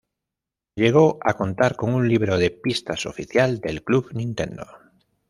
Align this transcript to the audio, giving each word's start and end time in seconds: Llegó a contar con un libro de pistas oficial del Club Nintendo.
Llegó 0.75 1.19
a 1.21 1.35
contar 1.35 1.75
con 1.75 1.93
un 1.93 2.09
libro 2.09 2.39
de 2.39 2.49
pistas 2.49 3.05
oficial 3.05 3.59
del 3.59 3.83
Club 3.83 4.09
Nintendo. 4.13 4.65